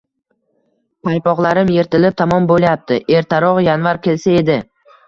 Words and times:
Paypoqlarim 1.09 1.71
yirtilib 1.75 2.17
tamom 2.23 2.51
bo'lyapti. 2.53 2.99
Ertaroq 3.21 3.65
-yanvar 3.71 4.03
kelsa 4.09 4.39
edi... 4.43 4.63